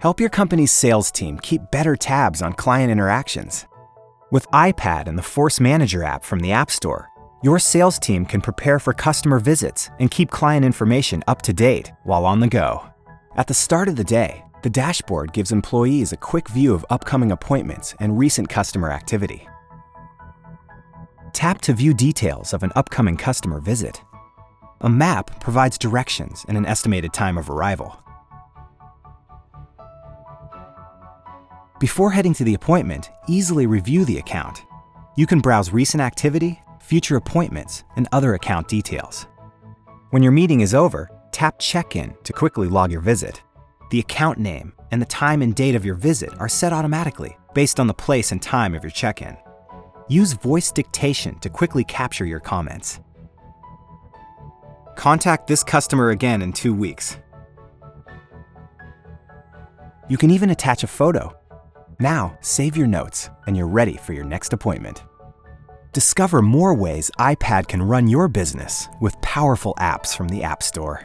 Help 0.00 0.18
your 0.18 0.30
company's 0.30 0.72
sales 0.72 1.10
team 1.10 1.38
keep 1.38 1.70
better 1.70 1.94
tabs 1.94 2.40
on 2.40 2.54
client 2.54 2.90
interactions. 2.90 3.66
With 4.30 4.48
iPad 4.48 5.08
and 5.08 5.18
the 5.18 5.22
ForceManager 5.22 6.02
app 6.06 6.24
from 6.24 6.40
the 6.40 6.52
App 6.52 6.70
Store, 6.70 7.10
your 7.42 7.58
sales 7.58 7.98
team 7.98 8.24
can 8.24 8.40
prepare 8.40 8.78
for 8.78 8.94
customer 8.94 9.38
visits 9.38 9.90
and 9.98 10.10
keep 10.10 10.30
client 10.30 10.64
information 10.64 11.22
up 11.28 11.42
to 11.42 11.52
date 11.52 11.92
while 12.04 12.24
on 12.24 12.40
the 12.40 12.48
go. 12.48 12.82
At 13.36 13.46
the 13.46 13.52
start 13.52 13.88
of 13.88 13.96
the 13.96 14.04
day, 14.04 14.42
the 14.62 14.70
dashboard 14.70 15.34
gives 15.34 15.52
employees 15.52 16.12
a 16.12 16.16
quick 16.16 16.48
view 16.48 16.72
of 16.72 16.86
upcoming 16.88 17.30
appointments 17.30 17.94
and 18.00 18.18
recent 18.18 18.48
customer 18.48 18.90
activity. 18.90 19.46
Tap 21.34 21.60
to 21.60 21.74
view 21.74 21.92
details 21.92 22.54
of 22.54 22.62
an 22.62 22.72
upcoming 22.74 23.18
customer 23.18 23.60
visit. 23.60 24.00
A 24.80 24.88
map 24.88 25.42
provides 25.42 25.76
directions 25.76 26.46
and 26.48 26.56
an 26.56 26.64
estimated 26.64 27.12
time 27.12 27.36
of 27.36 27.50
arrival. 27.50 28.02
Before 31.80 32.10
heading 32.10 32.34
to 32.34 32.44
the 32.44 32.52
appointment, 32.52 33.10
easily 33.26 33.66
review 33.66 34.04
the 34.04 34.18
account. 34.18 34.66
You 35.16 35.26
can 35.26 35.40
browse 35.40 35.72
recent 35.72 36.02
activity, 36.02 36.60
future 36.78 37.16
appointments, 37.16 37.84
and 37.96 38.06
other 38.12 38.34
account 38.34 38.68
details. 38.68 39.26
When 40.10 40.22
your 40.22 40.30
meeting 40.30 40.60
is 40.60 40.74
over, 40.74 41.10
tap 41.32 41.58
Check 41.58 41.96
In 41.96 42.14
to 42.24 42.34
quickly 42.34 42.68
log 42.68 42.92
your 42.92 43.00
visit. 43.00 43.42
The 43.90 44.00
account 44.00 44.38
name 44.38 44.74
and 44.90 45.00
the 45.00 45.06
time 45.06 45.40
and 45.40 45.54
date 45.54 45.74
of 45.74 45.86
your 45.86 45.94
visit 45.94 46.28
are 46.38 46.50
set 46.50 46.74
automatically 46.74 47.38
based 47.54 47.80
on 47.80 47.86
the 47.86 47.94
place 47.94 48.30
and 48.30 48.42
time 48.42 48.74
of 48.74 48.84
your 48.84 48.90
check 48.90 49.22
in. 49.22 49.34
Use 50.06 50.34
voice 50.34 50.70
dictation 50.70 51.38
to 51.38 51.48
quickly 51.48 51.82
capture 51.84 52.26
your 52.26 52.40
comments. 52.40 53.00
Contact 54.96 55.46
this 55.46 55.64
customer 55.64 56.10
again 56.10 56.42
in 56.42 56.52
two 56.52 56.74
weeks. 56.74 57.16
You 60.10 60.18
can 60.18 60.30
even 60.30 60.50
attach 60.50 60.84
a 60.84 60.86
photo. 60.86 61.39
Now, 62.00 62.38
save 62.40 62.78
your 62.78 62.86
notes 62.86 63.28
and 63.46 63.54
you're 63.54 63.68
ready 63.68 63.96
for 63.96 64.14
your 64.14 64.24
next 64.24 64.54
appointment. 64.54 65.04
Discover 65.92 66.40
more 66.40 66.74
ways 66.74 67.10
iPad 67.18 67.68
can 67.68 67.82
run 67.82 68.08
your 68.08 68.26
business 68.26 68.88
with 69.00 69.20
powerful 69.20 69.74
apps 69.78 70.16
from 70.16 70.28
the 70.28 70.42
App 70.42 70.62
Store. 70.62 71.02